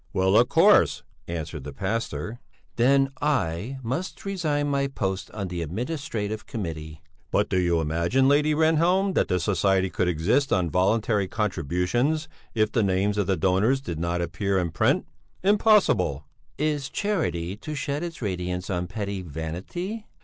"Well, 0.13 0.35
of 0.35 0.49
course," 0.49 1.03
answered 1.27 1.63
the 1.63 1.73
pastor. 1.73 2.39
"Then 2.75 3.11
I 3.21 3.77
must 3.83 4.25
resign 4.25 4.67
my 4.67 4.87
post 4.87 5.29
on 5.29 5.47
the 5.49 5.61
Administrative 5.61 6.47
Committee." 6.47 7.03
"But 7.29 7.49
do 7.49 7.59
you 7.59 7.79
imagine, 7.79 8.27
Lady 8.27 8.55
Rehnhjelm, 8.55 9.13
that 9.13 9.27
the 9.27 9.39
society 9.39 9.91
could 9.91 10.07
exist 10.07 10.51
on 10.51 10.71
voluntary 10.71 11.27
contributions 11.27 12.27
if 12.55 12.71
the 12.71 12.81
names 12.81 13.19
of 13.19 13.27
the 13.27 13.37
donors 13.37 13.79
did 13.79 13.99
not 13.99 14.21
appear 14.23 14.57
in 14.57 14.71
print? 14.71 15.05
Impossible!" 15.43 16.25
"Is 16.57 16.89
charity 16.89 17.55
to 17.57 17.75
shed 17.75 18.01
its 18.01 18.23
radiance 18.23 18.71
on 18.71 18.87
petty 18.87 19.21
vanity?" 19.21 20.07